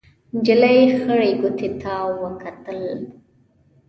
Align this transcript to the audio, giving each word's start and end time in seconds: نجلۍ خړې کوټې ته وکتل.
نجلۍ 0.35 0.79
خړې 1.01 1.31
کوټې 1.39 1.69
ته 1.81 1.93
وکتل. 2.21 2.81